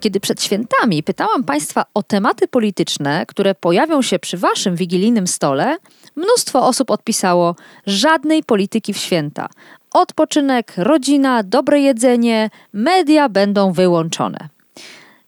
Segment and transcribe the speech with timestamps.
[0.00, 5.76] Kiedy przed świętami pytałam Państwa o tematy polityczne, które pojawią się przy Waszym wigilijnym stole,
[6.16, 7.56] mnóstwo osób odpisało
[7.86, 9.48] żadnej polityki w święta.
[9.92, 14.48] Odpoczynek, rodzina, dobre jedzenie, media będą wyłączone.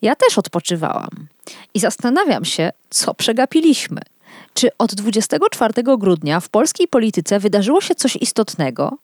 [0.02, 1.10] Ja też odpoczywałam
[1.74, 4.00] i zastanawiam się, co przegapiliśmy.
[4.54, 8.98] Czy od 24 grudnia w polskiej polityce wydarzyło się coś istotnego,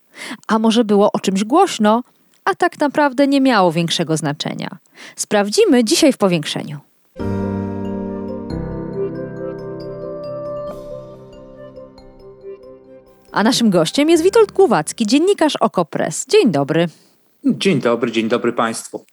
[0.47, 2.03] a może było o czymś głośno,
[2.47, 4.79] a tak naprawdę nie miało większego znaczenia.
[5.17, 6.79] Sprawdzimy dzisiaj w powiększeniu.
[13.33, 16.27] A naszym gościem jest Witold Głowacki, dziennikarz Okopres.
[16.27, 16.89] Dzień dobry.
[17.47, 19.05] Dzień dobry, dzień dobry Państwu.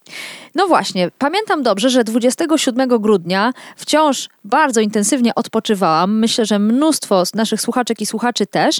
[0.54, 6.18] No właśnie, pamiętam dobrze, że 27 grudnia wciąż bardzo intensywnie odpoczywałam.
[6.18, 8.78] Myślę, że mnóstwo z naszych słuchaczek i słuchaczy też,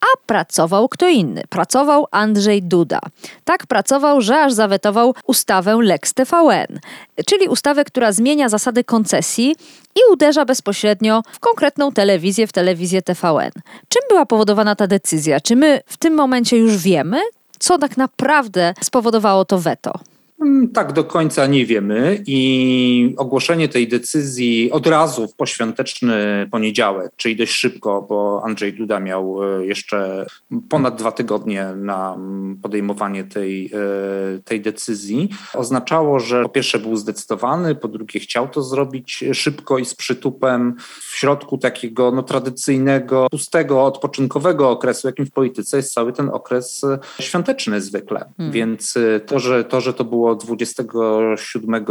[0.00, 1.42] a pracował kto inny.
[1.48, 3.00] Pracował Andrzej Duda.
[3.44, 6.80] Tak pracował, że aż zawetował ustawę Lex TVN,
[7.26, 9.56] czyli ustawę, która zmienia zasady koncesji
[9.94, 13.52] i uderza bezpośrednio w konkretną telewizję, w telewizję TVN.
[13.88, 15.40] Czym była powodowana ta decyzja?
[15.40, 17.20] Czy my w tym momencie już wiemy,
[17.58, 19.98] co tak naprawdę spowodowało to weto?
[20.40, 27.12] Mm, tak do końca nie wiemy i ogłoszenie tej decyzji od razu w poświąteczny poniedziałek,
[27.16, 30.26] czyli dość szybko, bo Andrzej Duda miał e, jeszcze
[30.68, 36.96] ponad dwa tygodnie na mm, podejmowanie tej, e, tej decyzji, oznaczało, że po pierwsze był
[36.96, 43.26] zdecydowany, po drugie chciał to zrobić szybko i z przytupem w środku takiego no, tradycyjnego,
[43.30, 46.82] pustego, odpoczynkowego okresu, jakim w polityce jest cały ten okres
[47.20, 48.32] świąteczny zwykle.
[48.36, 48.52] Hmm.
[48.52, 51.84] Więc e, to, że to, że to było było 27 e,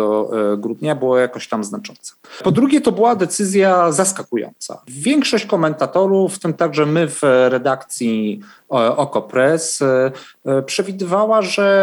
[0.57, 2.13] grudnia, było jakoś tam znaczące.
[2.43, 4.81] Po drugie, to była decyzja zaskakująca.
[4.87, 10.11] Większość komentatorów, w tym także my w redakcji Okopres, e,
[10.45, 11.75] e, przewidywała, że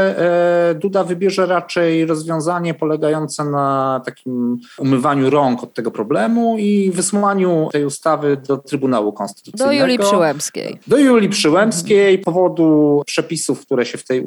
[0.81, 7.85] Duda wybierze raczej rozwiązanie polegające na takim umywaniu rąk od tego problemu i wysłaniu tej
[7.85, 9.79] ustawy do Trybunału Konstytucyjnego.
[9.79, 10.79] Do Julii Przyłębskiej.
[10.87, 14.27] Do Julii Przyłębskiej, powodu przepisów, które się w tej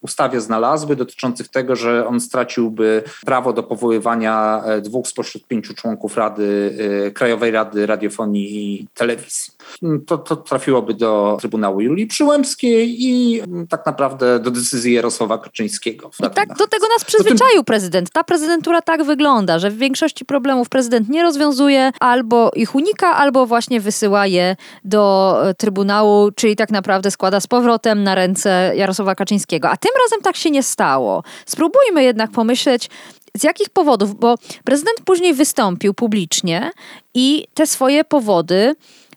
[0.00, 6.16] ustawie znalazły, dotyczących tego, że on straciłby prawo do powoływania e, dwóch spośród pięciu członków
[6.16, 9.55] Rady, e, Krajowej Rady Radiofonii i Telewizji.
[10.06, 16.10] To, to trafiłoby do Trybunału Julii Przyłębskiej i mm, tak naprawdę do decyzji Jarosława Kaczyńskiego.
[16.20, 18.10] I tak do tego nas przyzwyczaił prezydent.
[18.10, 23.46] Ta prezydentura tak wygląda, że w większości problemów prezydent nie rozwiązuje, albo ich unika, albo
[23.46, 29.14] właśnie wysyła je do e, Trybunału, czyli tak naprawdę składa z powrotem na ręce Jarosława
[29.14, 29.70] Kaczyńskiego.
[29.70, 31.22] A tym razem tak się nie stało.
[31.46, 32.90] Spróbujmy jednak pomyśleć,
[33.36, 34.34] z jakich powodów, bo
[34.64, 36.70] prezydent później wystąpił publicznie
[37.14, 38.74] i te swoje powody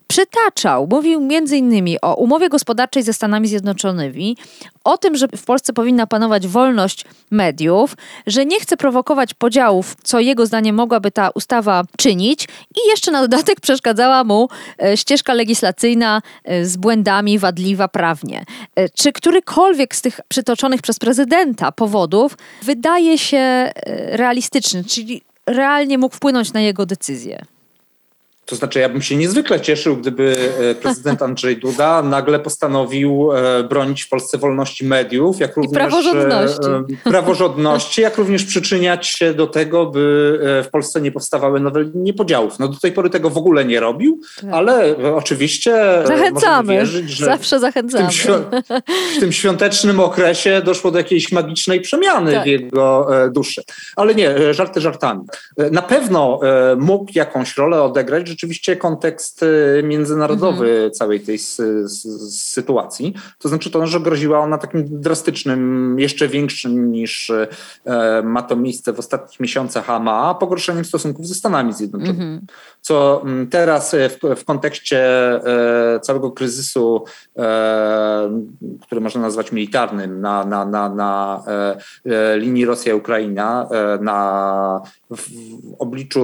[0.09, 4.37] przytaczał, mówił innymi o umowie gospodarczej ze Stanami Zjednoczonymi,
[4.83, 7.95] o tym, że w Polsce powinna panować wolność mediów,
[8.27, 13.21] że nie chce prowokować podziałów, co jego zdaniem mogłaby ta ustawa czynić i jeszcze na
[13.21, 14.47] dodatek przeszkadzała mu
[14.83, 18.45] e, ścieżka legislacyjna e, z błędami, wadliwa prawnie.
[18.75, 23.71] E, czy którykolwiek z tych przytoczonych przez prezydenta powodów wydaje się
[24.07, 27.45] realistyczny, czyli realnie mógł wpłynąć na jego decyzję?
[28.49, 33.63] To znaczy, ja bym się niezwykle cieszył, gdyby e, prezydent Andrzej Duda nagle postanowił e,
[33.63, 36.69] bronić w Polsce wolności mediów, jak również I praworządności.
[37.05, 42.13] E, praworządności, jak również przyczyniać się do tego, by w Polsce nie powstawały nowe linie
[42.13, 42.59] podziałów.
[42.59, 44.49] No do tej pory tego w ogóle nie robił, tak.
[44.53, 46.73] ale oczywiście zachęcamy.
[46.73, 48.11] Wierzyć, że Zawsze zachęcamy.
[48.11, 48.43] W tym,
[49.17, 52.43] w tym, świątecznym okresie doszło do jakiejś magicznej przemiany tak.
[52.43, 53.63] w jego duszy.
[53.95, 55.21] Ale nie, żarty żartami.
[55.71, 56.39] Na pewno
[56.77, 60.91] mógł jakąś rolę odegrać, rzeczywiście kontekst y, międzynarodowy mhm.
[60.91, 61.37] całej tej
[62.29, 63.13] sytuacji.
[63.39, 67.47] To znaczy to, że groziła ona takim drastycznym, jeszcze większym niż e,
[68.23, 72.23] ma to miejsce w ostatnich miesiącach ma, pogorszeniem stosunków ze Stanami Zjednoczonymi.
[72.23, 72.45] Mhm.
[72.81, 77.03] Co mm, teraz w, w kontekście e, całego kryzysu,
[77.37, 78.43] e,
[78.81, 81.43] który można nazwać militarnym na, na, na, na
[82.35, 83.67] linii Rosja-Ukraina,
[84.01, 85.29] na w
[85.79, 86.21] obliczu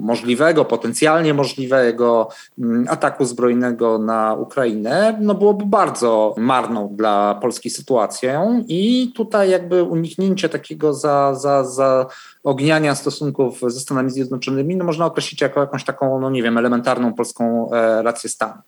[0.00, 2.28] możliwego, potencjalnie możliwego
[2.58, 9.82] mm, ataku zbrojnego na Ukrainę, no byłoby bardzo marną dla Polski sytuacją i tutaj jakby
[9.82, 12.06] uniknięcie takiego za, za, za
[12.44, 17.14] ogniania stosunków ze Stanami Zjednoczonymi no można określić jako jakąś taką, no nie wiem, elementarną
[17.14, 18.62] polską e, rację stanu.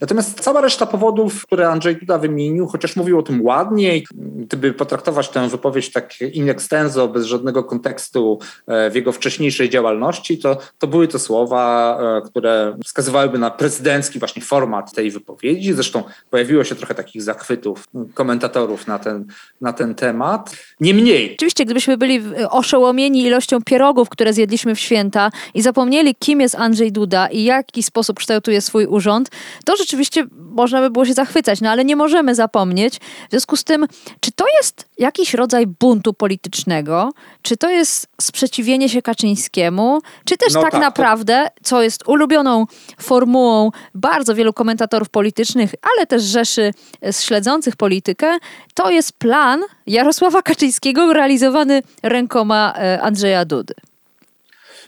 [0.00, 4.00] Natomiast cała reszta powodów, które Andrzej Duda wymienił, chociaż mówił o tym ładnie,
[4.36, 10.38] gdyby potraktować tę wypowiedź tak in extenso, bez żadnego kontekstu e, w jego wcześniejszej działalności,
[10.38, 15.72] to, to były to słowa, e, które wskazywałyby na prezydencki właśnie format tej wypowiedzi.
[15.72, 19.26] Zresztą pojawiło się trochę takich zachwytów komentatorów na ten,
[19.60, 20.56] na ten temat.
[20.80, 21.34] Niemniej.
[21.34, 22.20] Oczywiście, gdybyśmy byli
[22.50, 27.46] oszołomieni ilością pierogów, które zjedliśmy w święta i zapomnieli, kim jest Andrzej Duda i w
[27.46, 29.30] jaki sposób kształtuje swój urząd,
[29.64, 32.98] to rzeczywiście można by było się zachwycać, no ale nie możemy zapomnieć.
[33.28, 33.86] W związku z tym,
[34.20, 40.54] czy to jest jakiś rodzaj buntu politycznego, czy to jest sprzeciwienie się Kaczyńskiemu, czy też
[40.54, 40.99] no tak, tak, naprawdę,
[41.62, 42.66] co jest ulubioną
[43.00, 46.70] formułą bardzo wielu komentatorów politycznych, ale też rzeszy
[47.20, 48.38] śledzących politykę,
[48.74, 53.74] to jest plan Jarosława Kaczyńskiego realizowany rękoma e, Andrzeja Dudy.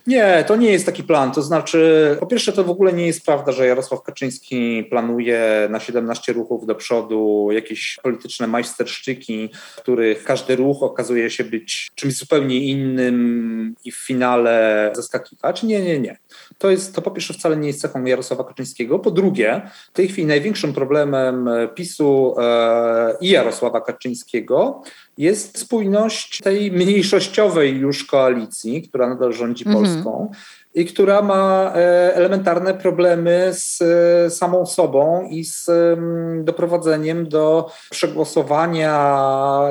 [0.06, 1.32] Nie, to nie jest taki plan.
[1.32, 5.80] To znaczy, po pierwsze, to w ogóle nie jest prawda, że Jarosław Kaczyński planuje na
[5.80, 12.58] 17 ruchów do przodu jakieś polityczne majsterszczyki, których każdy ruch okazuje się być czymś zupełnie
[12.58, 15.62] innym i w finale zaskakiwać.
[15.62, 16.18] Nie, nie, nie.
[16.58, 18.98] To, jest, to po pierwsze wcale nie jest cechą Jarosława Kaczyńskiego.
[18.98, 19.62] Po drugie,
[19.92, 24.82] w tej chwili największym problemem PiSu e, i Jarosława Kaczyńskiego
[25.18, 29.84] jest spójność tej mniejszościowej już koalicji, która nadal rządzi mhm.
[30.74, 35.70] I która ma e, elementarne problemy z e, samą sobą i z
[36.44, 38.92] doprowadzeniem do przegłosowania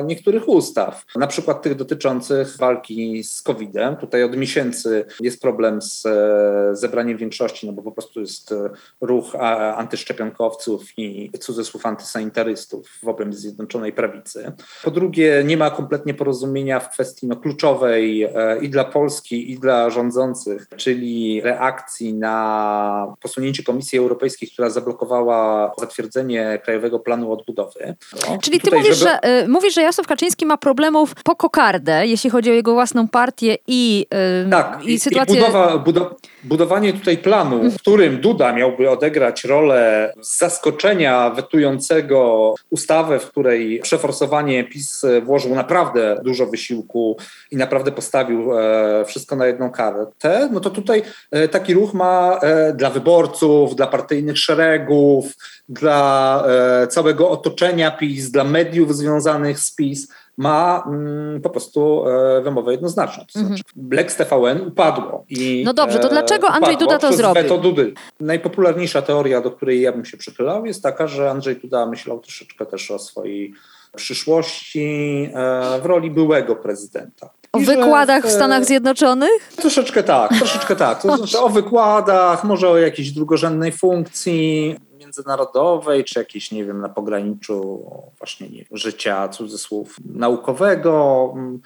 [0.04, 3.96] niektórych ustaw, na przykład tych dotyczących walki z COVID-em.
[3.96, 8.54] Tutaj od miesięcy jest problem z e, zebraniem większości, no bo po prostu jest
[9.00, 9.34] ruch
[9.76, 14.52] antyszczepionkowców i cudzysłów antysanitarystów w obrębie Zjednoczonej Prawicy.
[14.84, 18.28] Po drugie, nie ma kompletnie porozumienia w kwestii no, kluczowej
[18.60, 25.72] i dla Polski, i dla rządzących, czyli czyli reakcji na posunięcie Komisji Europejskiej, która zablokowała
[25.78, 27.94] zatwierdzenie Krajowego Planu Odbudowy.
[28.28, 29.10] No, czyli ty mówisz, żeby...
[29.22, 33.08] że, y, mówisz, że Jarosław Kaczyński ma problemów po kokardę, jeśli chodzi o jego własną
[33.08, 34.06] partię i,
[34.46, 35.36] y, tak, i, i sytuację...
[35.36, 43.18] I budowa, budow budowanie tutaj planu, w którym Duda miałby odegrać rolę zaskoczenia wetującego ustawę,
[43.18, 47.16] w której przeforsowanie PiS włożył naprawdę dużo wysiłku
[47.50, 52.38] i naprawdę postawił e, wszystko na jedną kartę, no to tutaj e, taki ruch ma
[52.42, 55.32] e, dla wyborców, dla partyjnych szeregów,
[55.68, 56.44] dla
[56.88, 63.24] całego otoczenia PiS, dla mediów związanych z PiS ma mm, po prostu e, wymowę jednoznaczną.
[63.32, 63.90] To znaczy, mhm.
[63.92, 65.24] Lex TVN upadło.
[65.28, 67.58] I, no dobrze, to dlaczego Andrzej Duda to zrobił?
[67.58, 67.92] Dudy.
[68.20, 72.66] Najpopularniejsza teoria, do której ja bym się przychylał, jest taka, że Andrzej Duda myślał troszeczkę
[72.66, 73.54] też o swojej
[73.96, 77.30] przyszłości e, w roli byłego prezydenta.
[77.52, 79.52] O wykładach w Stanach Zjednoczonych?
[79.56, 81.02] Troszeczkę tak, troszeczkę tak.
[81.02, 86.88] To znaczy o wykładach, może o jakiejś drugorzędnej funkcji międzynarodowej, czy jakiejś, nie wiem, na
[86.88, 87.86] pograniczu
[88.18, 91.32] właśnie nie, życia, cudzysłów, naukowego.
[91.36, 91.60] Mm,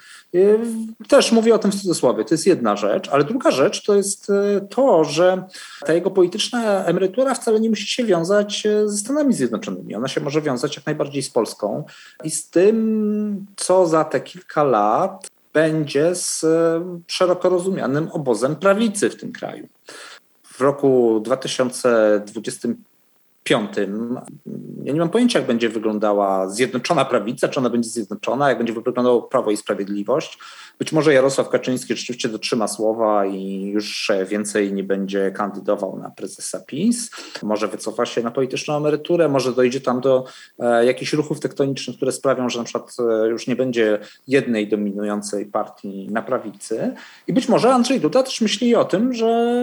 [1.08, 4.30] też mówię o tym w cudzysłowie, to jest jedna rzecz, ale druga rzecz to jest
[4.30, 5.44] e, to, że
[5.86, 9.94] ta jego polityczna emerytura wcale nie musi się wiązać e, ze Stanami Zjednoczonymi.
[9.94, 11.84] Ona się może wiązać jak najbardziej z Polską
[12.24, 16.44] i z tym, co za te kilka lat będzie z
[17.06, 19.68] szeroko rozumianym obozem prawicy w tym kraju.
[20.42, 22.56] W roku 2025
[23.46, 24.20] piątym.
[24.84, 28.72] Ja nie mam pojęcia, jak będzie wyglądała zjednoczona prawica, czy ona będzie zjednoczona, jak będzie
[28.72, 30.38] wyglądało Prawo i Sprawiedliwość.
[30.78, 36.60] Być może Jarosław Kaczyński rzeczywiście dotrzyma słowa i już więcej nie będzie kandydował na prezesa
[36.60, 37.10] PiS.
[37.42, 40.24] Może wycofa się na polityczną emeryturę, może dojdzie tam do
[40.58, 43.98] e, jakichś ruchów tektonicznych, które sprawią, że na przykład e, już nie będzie
[44.28, 46.94] jednej dominującej partii na prawicy.
[47.26, 49.56] I być może Andrzej Duda też myśli o tym, że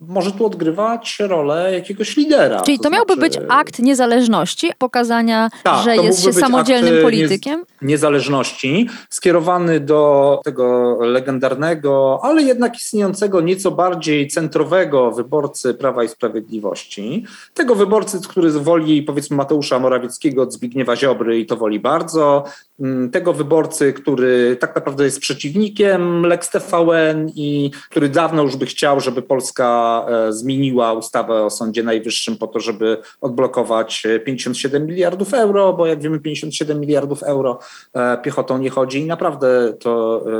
[0.00, 2.60] może tu odgrywać rolę jakiegoś lidera.
[2.60, 3.38] Czyli to, to miałby znaczy...
[3.38, 7.64] być akt niezależności, pokazania, tak, że jest się samodzielnym politykiem?
[7.82, 17.24] Niezależności, skierowany do tego legendarnego, ale jednak istniejącego nieco bardziej centrowego wyborcy Prawa i Sprawiedliwości.
[17.54, 22.44] Tego wyborcy, który woli powiedzmy Mateusza Morawieckiego od Zbigniewa Ziobry i to woli bardzo.
[22.80, 28.66] Mm, tego wyborcy, który tak naprawdę jest przeciwnikiem Lex TVN i który dawno już by
[28.66, 35.34] chciał, żeby Polska E, zmieniła ustawę o Sądzie Najwyższym po to, żeby odblokować 57 miliardów
[35.34, 37.58] euro, bo jak wiemy 57 miliardów euro
[37.94, 40.30] e, piechotą nie chodzi i naprawdę to e,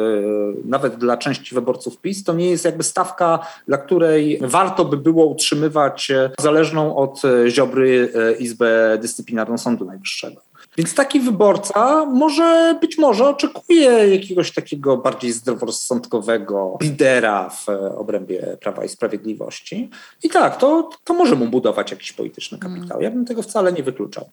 [0.64, 5.26] nawet dla części wyborców PiS to nie jest jakby stawka, dla której warto by było
[5.26, 10.40] utrzymywać zależną od Ziobry Izbę Dyscyplinarną Sądu Najwyższego.
[10.76, 18.84] Więc taki wyborca może być może oczekuje jakiegoś takiego bardziej zdroworozsądkowego lidera w obrębie Prawa
[18.84, 19.90] i Sprawiedliwości.
[20.22, 23.00] I tak, to, to może mu budować jakiś polityczny kapitał.
[23.00, 24.28] Ja bym tego wcale nie wykluczał.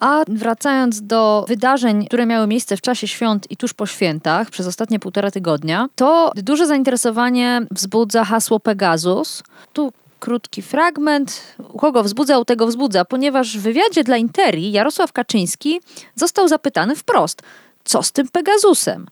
[0.00, 4.66] A wracając do wydarzeń, które miały miejsce w czasie świąt i tuż po świętach, przez
[4.66, 9.42] ostatnie półtora tygodnia, to duże zainteresowanie wzbudza hasło Pegasus.
[9.72, 11.56] Tu krótki fragment.
[11.78, 15.80] Kogo wzbudzał, tego wzbudza, ponieważ w wywiadzie dla Interi Jarosław Kaczyński
[16.14, 17.42] został zapytany wprost,
[17.84, 19.06] co z tym Pegasusem?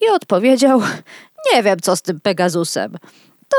[0.00, 0.82] I odpowiedział,
[1.52, 2.98] nie wiem, co z tym Pegasusem.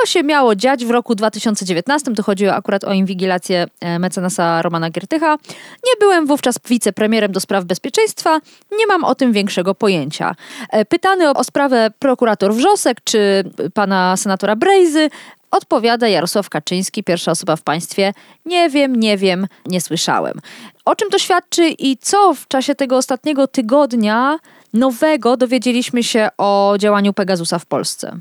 [0.02, 4.90] To się miało dziać w roku 2019, tu chodziło akurat o inwigilację e, mecenasa Romana
[4.90, 5.38] Giertycha.
[5.86, 8.40] Nie byłem wówczas wicepremierem do spraw bezpieczeństwa,
[8.78, 10.36] nie mam o tym większego pojęcia.
[10.70, 13.44] E, pytany o, o sprawę prokurator Wrzosek czy
[13.74, 15.10] pana senatora Brejzy,
[15.54, 18.14] Odpowiada Jarosław Kaczyński, pierwsza osoba w państwie.
[18.46, 20.40] Nie wiem, nie wiem, nie słyszałem.
[20.86, 24.40] O czym to świadczy i co w czasie tego ostatniego tygodnia
[24.74, 28.20] nowego dowiedzieliśmy się o działaniu Pegasusa w Polsce?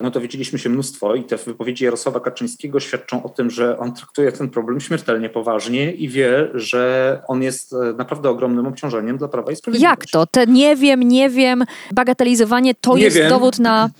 [0.00, 3.94] no to widzieliśmy się mnóstwo i te wypowiedzi Jarosława Kaczyńskiego świadczą o tym, że on
[3.94, 9.28] traktuje ten problem śmiertelnie poważnie i wie, że on jest e, naprawdę ogromnym obciążeniem dla
[9.28, 9.90] Prawa i Sprawiedliwości.
[9.90, 10.26] Jak to?
[10.26, 13.28] Te nie wiem, nie wiem, bagatelizowanie to nie jest wiem.
[13.28, 13.90] dowód na,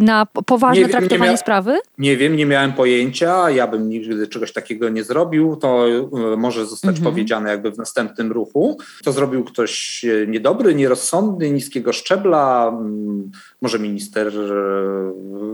[0.00, 1.78] na poważne nie traktowanie nie mia- sprawy?
[1.98, 6.66] Nie wiem, nie miałem pojęcia, ja bym nigdy czegoś takiego nie zrobił, to e, może
[6.66, 7.04] zostać mhm.
[7.04, 8.78] powiedziane jakby w następnym ruchu.
[9.04, 13.30] To zrobił ktoś e, niedobry, nierozsądny, niskiego szczebla, mm,
[13.62, 14.32] może minister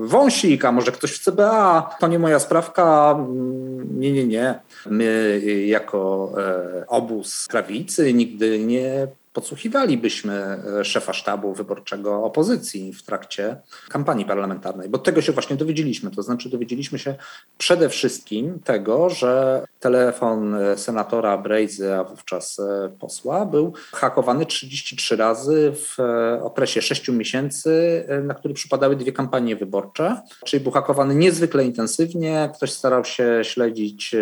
[0.01, 1.91] Wąsik, a może ktoś w CBA.
[2.01, 3.17] To nie moja sprawka.
[3.19, 4.61] Mm, nie, nie, nie.
[4.87, 10.35] My jako e, obóz prawicy nigdy nie podsłuchiwalibyśmy
[10.81, 13.57] e, szefa sztabu wyborczego opozycji w trakcie
[13.89, 16.11] kampanii parlamentarnej, bo tego się właśnie dowiedzieliśmy.
[16.11, 17.15] To znaczy, dowiedzieliśmy się
[17.59, 25.17] przede wszystkim tego, że telefon e, senatora Brejzy, a wówczas e, posła, był hakowany 33
[25.17, 25.97] razy w
[26.43, 32.51] okresie 6 miesięcy, na który przypadały dwie kampanie wyborcze, czyli był hakowany niezwykle intensywnie.
[32.55, 34.15] Ktoś starał się śledzić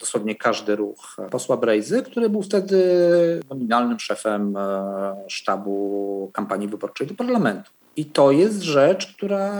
[0.00, 2.80] dosłownie każdy ruch posła Brejzy, który był wtedy
[3.50, 4.64] nominalnym szefem e,
[5.28, 7.70] sztabu kampanii wyborczej do parlamentu.
[7.96, 9.52] I to jest rzecz, która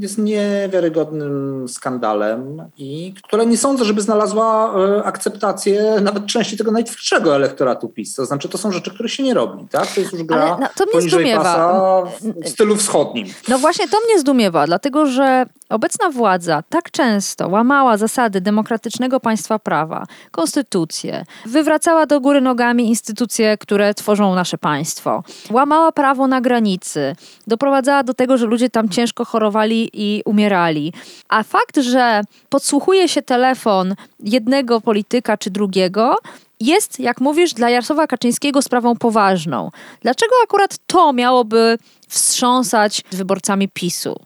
[0.00, 7.36] jest niewiarygodnym skandalem i która nie sądzę, żeby znalazła e, akceptację nawet części tego najtwardszego
[7.36, 8.14] elektoratu PiS.
[8.14, 9.68] To znaczy, to są rzeczy, które się nie robi.
[9.68, 9.94] Tak?
[9.94, 11.42] To jest już gra Ale, no, to mnie poniżej zdumiewa.
[11.42, 12.02] pasa
[12.44, 13.26] w stylu wschodnim.
[13.48, 19.58] No właśnie to mnie zdumiewa, dlatego że obecna władza tak często łamała zasady demokratycznego państwa
[19.58, 27.16] prawa, konstytucję, wywracała do góry nogami instytucje, które tworzą nasze państwo, łamała prawo na granicy,
[27.46, 30.92] do doprowadzała do tego, że ludzie tam ciężko chorowali i umierali.
[31.28, 36.16] A fakt, że podsłuchuje się telefon jednego polityka czy drugiego,
[36.60, 39.70] jest, jak mówisz, dla Jarosława Kaczyńskiego sprawą poważną.
[40.02, 44.16] Dlaczego akurat to miałoby wstrząsać wyborcami PiSu?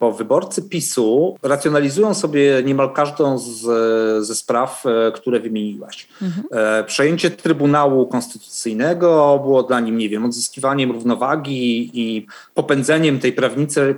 [0.00, 3.60] Bo wyborcy PiSu racjonalizują sobie niemal każdą z,
[4.26, 6.08] ze spraw, e, które wymieniłaś.
[6.22, 6.46] Mhm.
[6.50, 13.34] E, przejęcie Trybunału Konstytucyjnego było dla nim, nie wiem, odzyskiwaniem równowagi i popędzeniem tej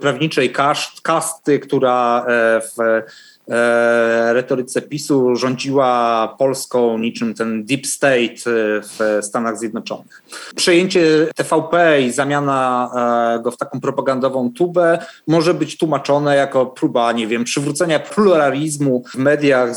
[0.00, 0.52] prawniczej
[1.02, 3.02] kasty, która e, w
[4.32, 10.22] retoryce PiSu rządziła Polską niczym ten deep state e, w Stanach Zjednoczonych.
[10.56, 12.90] Przejęcie TVP i zamiana
[13.38, 19.02] e, go w taką propagandową tubę może być tłumaczone jako próba, nie wiem, przywrócenia pluralizmu
[19.14, 19.74] w mediach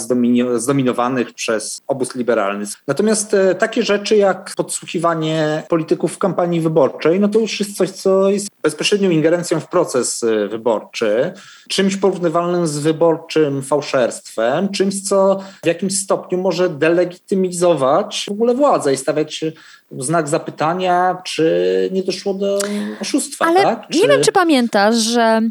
[0.55, 2.65] zdominowanych przez obóz liberalny.
[2.87, 8.29] Natomiast takie rzeczy jak podsłuchiwanie polityków w kampanii wyborczej, no to już jest coś, co
[8.29, 11.33] jest bezpośrednią ingerencją w proces wyborczy,
[11.69, 18.93] czymś porównywalnym z wyborczym fałszerstwem, czymś, co w jakimś stopniu może delegitymizować w ogóle władzę
[18.93, 19.45] i stawiać
[19.97, 22.59] znak zapytania, czy nie doszło do
[23.01, 23.45] oszustwa.
[23.45, 23.87] Ale tak?
[23.87, 23.99] Czy...
[23.99, 25.41] nie wiem, czy pamiętasz, że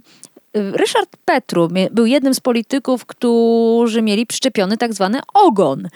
[0.57, 5.89] y, Ryszard Petru był jednym z polityków, którzy mieli przyczepiony tak zwany ogon.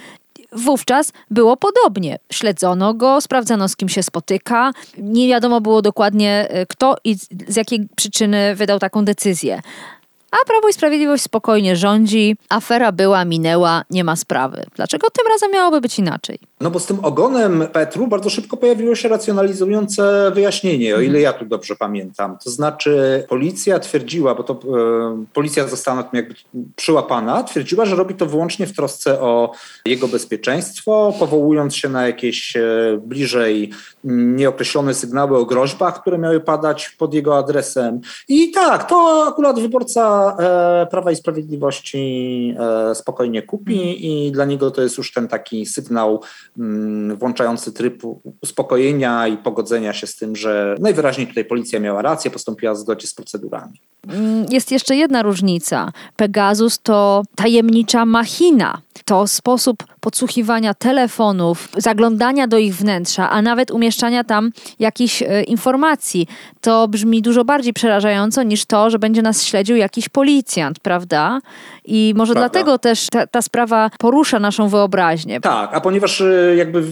[0.53, 2.19] Wówczas było podobnie.
[2.33, 4.73] Śledzono go, sprawdzano z kim się spotyka.
[4.99, 7.17] Nie wiadomo było dokładnie y, kto i
[7.49, 9.61] z jakiej przyczyny wydał taką decyzję.
[10.33, 14.67] A Prawo i Sprawiedliwość spokojnie rządzi, afera była, minęła, nie ma sprawy.
[14.77, 16.39] Dlaczego tym razem miałoby być inaczej?
[16.61, 21.33] No bo z tym ogonem Petru bardzo szybko pojawiło się racjonalizujące wyjaśnienie, o ile ja
[21.33, 22.39] tu dobrze pamiętam.
[22.45, 26.35] To znaczy policja twierdziła, bo to e, policja została na tym jakby
[26.77, 29.53] przyłapana, twierdziła, że robi to wyłącznie w trosce o
[29.87, 32.63] jego bezpieczeństwo, powołując się na jakieś e,
[33.07, 33.71] bliżej
[34.05, 38.01] nieokreślone sygnały o groźbach, które miały padać pod jego adresem.
[38.29, 42.55] I tak, to akurat wyborca e, Prawa i Sprawiedliwości
[42.91, 43.95] e, spokojnie kupi mm.
[43.95, 46.23] i dla niego to jest już ten taki sygnał
[46.59, 48.03] mm, włączający tryb
[48.43, 53.07] uspokojenia i pogodzenia się z tym, że najwyraźniej tutaj policja miała rację, postąpiła w zgodzie
[53.07, 53.81] z procedurami.
[54.09, 55.93] Mm, jest jeszcze jedna różnica.
[56.17, 58.81] Pegasus to tajemnicza machina.
[59.05, 66.27] To sposób podsłuchiwania telefonów, zaglądania do ich wnętrza, a nawet umieszczania tam jakichś e, informacji.
[66.61, 71.41] To brzmi dużo bardziej przerażająco niż to, że będzie nas śledził jakiś policjant, prawda?
[71.85, 72.49] I może prawda.
[72.49, 75.41] dlatego też ta, ta, sprawa porusza naszą wyobraźnię.
[75.41, 76.85] Tak, a ponieważ e, jakby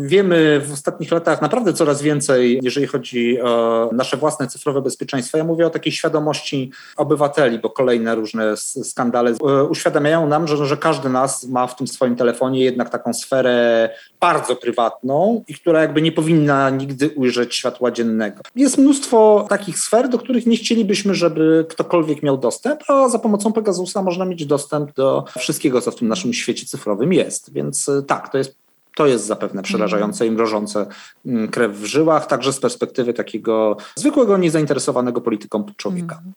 [0.00, 5.44] wiemy w ostatnich latach naprawdę coraz więcej, jeżeli chodzi o nasze własne cyfrowe bezpieczeństwo, ja
[5.44, 11.08] mówię o takiej świadomości obywateli, bo kolejne różne skandale e, uświadamiają nam, że, że każdy
[11.08, 16.12] nas ma w tym swoim telefonie jednak taką sferę bardzo prywatną i która jakby nie
[16.12, 18.42] powinna nigdy ujrzeć światła dziennego.
[18.56, 23.52] Jest mnóstwo takich sfer, do których nie chcielibyśmy, żeby ktokolwiek miał dostęp, a za pomocą
[23.52, 27.52] Pegasusa można mieć dostęp do wszystkiego, co w tym naszym świecie cyfrowym jest.
[27.52, 28.63] Więc e, tak, to jest
[28.96, 30.86] to jest zapewne przerażające i mrożące
[31.26, 36.18] mm, krew w żyłach, także z perspektywy takiego zwykłego, niezainteresowanego polityką człowieka.
[36.22, 36.32] Mm.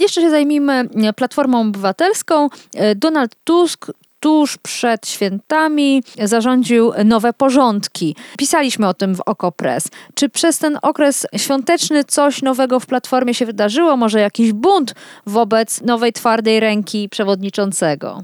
[0.00, 2.48] Jeszcze się zajmijmy Platformą Obywatelską.
[2.74, 3.86] E, Donald Tusk
[4.20, 8.16] tuż przed świętami zarządził nowe porządki.
[8.38, 9.88] Pisaliśmy o tym w Okopres.
[10.14, 13.96] Czy przez ten okres świąteczny coś nowego w Platformie się wydarzyło?
[13.96, 14.94] Może jakiś bunt
[15.26, 18.22] wobec nowej twardej ręki przewodniczącego?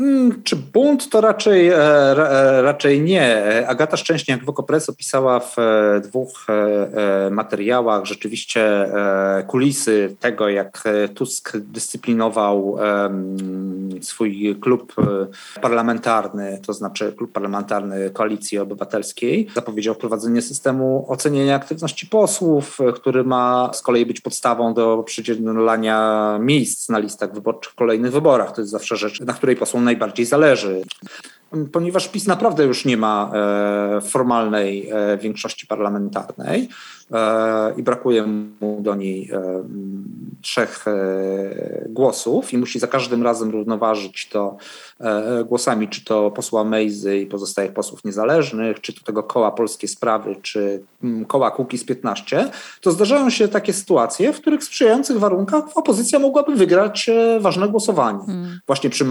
[0.00, 3.44] Hmm, czy bunt to raczej, e, e, raczej nie.
[3.68, 6.46] Agata Szczęśniak w Okopres opisała w e, dwóch
[7.30, 8.90] materiałach rzeczywiście
[9.46, 12.78] kulisy tego, jak Tusk dyscyplinował
[14.00, 14.94] swój klub
[15.62, 19.48] parlamentarny, to znaczy klub parlamentarny Koalicji Obywatelskiej.
[19.54, 26.88] Zapowiedział wprowadzenie systemu oceniania aktywności posłów, który ma z kolei być podstawą do przydzielania miejsc
[26.88, 28.52] na listach wyborczych w kolejnych wyborach.
[28.52, 30.82] To jest zawsze rzecz, na której posłom najbardziej zależy.
[31.72, 36.68] Ponieważ PiS naprawdę już nie ma e, formalnej e, większości parlamentarnej
[37.12, 38.26] e, i brakuje
[38.60, 39.30] mu do niej
[40.42, 40.84] trzech
[41.88, 44.56] głosów i musi za każdym razem równoważyć to
[45.44, 50.36] głosami, czy to posła Mejzy i pozostałych posłów niezależnych, czy to tego koła Polskie Sprawy,
[50.42, 50.82] czy
[51.26, 56.54] koła z 15, to zdarzają się takie sytuacje, w których w sprzyjających warunkach opozycja mogłaby
[56.54, 57.10] wygrać
[57.40, 58.26] ważne głosowanie.
[58.26, 58.60] Hmm.
[58.66, 59.04] Właśnie przy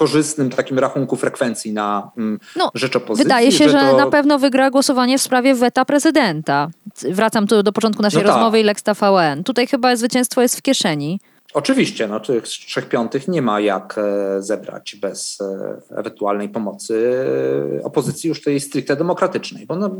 [0.00, 3.24] korzystnym takim rachunku frekwencji na mm, no, rzecz opozycji.
[3.24, 3.96] Wydaje się, że, to...
[3.96, 6.68] na pewno wygra głosowanie w sprawie weta prezydenta.
[7.10, 8.36] Wracam tu do początku naszej no tak.
[8.36, 9.44] rozmowy i Lex TVN.
[9.44, 11.20] Tutaj chyba zwycięstwo jest w kieszeni.
[11.54, 17.24] Oczywiście, no, tych trzech piątych nie ma jak e, zebrać bez e, ewentualnej pomocy
[17.80, 19.90] e, opozycji już tej stricte demokratycznej, bo no,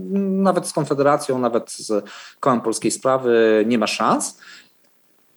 [0.43, 2.05] nawet z Konfederacją, nawet z
[2.41, 4.39] Kołem Polskiej Sprawy nie ma szans.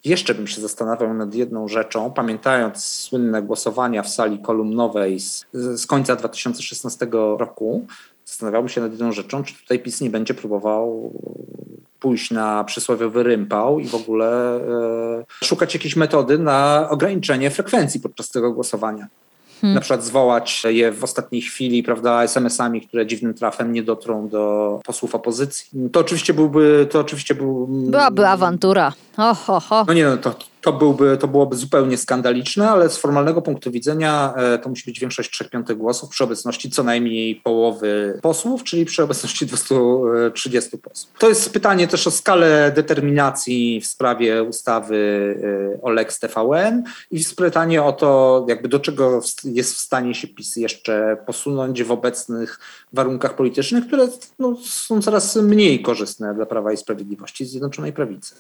[0.06, 5.86] Jeszcze bym się zastanawiał nad jedną rzeczą, pamiętając słynne głosowania w sali kolumnowej z, z
[5.86, 7.86] końca 2016 roku,
[8.26, 11.14] zastanawiałbym się nad jedną rzeczą, czy tutaj PiS nie będzie próbował
[12.00, 18.30] pójść na przysłowiowy rympał i w ogóle e, szukać jakiejś metody na ograniczenie frekwencji podczas
[18.30, 19.08] tego głosowania.
[19.64, 19.76] Hmm.
[19.76, 24.80] Na przykład zwołać je w ostatniej chwili, prawda, SMS-ami, które dziwnym trafem nie dotrą do
[24.86, 25.90] posłów opozycji.
[25.92, 27.68] To oczywiście byłby, to oczywiście był...
[27.68, 28.94] Byłaby awantura.
[29.18, 29.86] Ho, ho, ho.
[29.88, 34.34] No nie no, to, to, byłby, to byłoby zupełnie skandaliczne, ale z formalnego punktu widzenia
[34.36, 38.86] e, to musi być większość 3 piątych głosów przy obecności co najmniej połowy posłów, czyli
[38.86, 41.14] przy obecności 230 posłów.
[41.20, 44.98] To jest pytanie też o skalę determinacji w sprawie ustawy
[45.78, 50.28] e, o Lex TVN i pytanie o to, jakby do czego jest w stanie się
[50.28, 52.60] PiS jeszcze posunąć w obecnych
[52.94, 54.08] warunkach politycznych, które
[54.40, 58.36] no, są coraz mniej korzystne dla Prawa i Sprawiedliwości Zjednoczonej Prawicy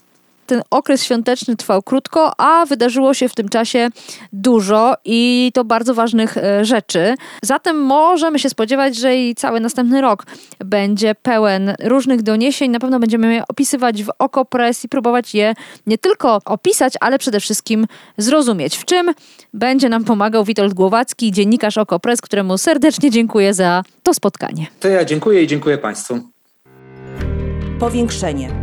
[0.54, 3.90] ten okres świąteczny trwał krótko, a wydarzyło się w tym czasie
[4.34, 7.16] dużo i to bardzo ważnych e, rzeczy.
[7.44, 10.26] Zatem możemy się spodziewać, że i cały następny rok
[10.60, 12.72] będzie pełen różnych doniesień.
[12.72, 15.54] Na pewno będziemy je opisywać w Okopres i próbować je
[15.88, 17.88] nie tylko opisać, ale przede wszystkim
[18.18, 18.78] zrozumieć.
[18.78, 19.14] W czym
[19.54, 24.68] będzie nam pomagał Witold Głowacki, dziennikarz Okopres, któremu serdecznie dziękuję za to spotkanie.
[24.80, 26.20] To ja dziękuję i dziękuję Państwu.
[27.80, 28.63] Powiększenie